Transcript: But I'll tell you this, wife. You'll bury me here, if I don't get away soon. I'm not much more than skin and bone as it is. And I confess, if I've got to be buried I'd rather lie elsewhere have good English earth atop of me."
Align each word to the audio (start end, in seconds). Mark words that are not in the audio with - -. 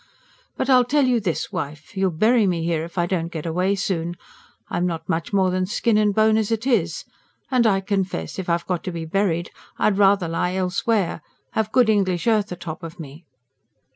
But 0.57 0.67
I'll 0.67 0.83
tell 0.83 1.05
you 1.05 1.19
this, 1.19 1.51
wife. 1.51 1.95
You'll 1.95 2.09
bury 2.09 2.47
me 2.47 2.63
here, 2.63 2.83
if 2.83 2.97
I 2.97 3.05
don't 3.05 3.31
get 3.31 3.45
away 3.45 3.75
soon. 3.75 4.15
I'm 4.67 4.87
not 4.87 5.07
much 5.07 5.31
more 5.31 5.51
than 5.51 5.67
skin 5.67 5.95
and 5.95 6.11
bone 6.11 6.37
as 6.37 6.51
it 6.51 6.65
is. 6.65 7.05
And 7.51 7.67
I 7.67 7.81
confess, 7.81 8.39
if 8.39 8.49
I've 8.49 8.65
got 8.65 8.83
to 8.85 8.91
be 8.91 9.05
buried 9.05 9.51
I'd 9.77 9.99
rather 9.99 10.27
lie 10.27 10.55
elsewhere 10.55 11.21
have 11.51 11.71
good 11.71 11.87
English 11.87 12.25
earth 12.25 12.51
atop 12.51 12.81
of 12.81 12.99
me." 12.99 13.25